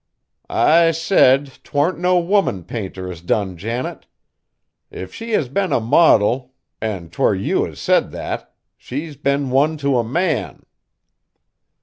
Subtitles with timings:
[0.49, 4.07] "I said, 'twarn't no woman painter as done Janet.
[4.89, 9.77] If she has been a modil an' 'twere you as said that she's been one
[9.77, 10.63] to a man!"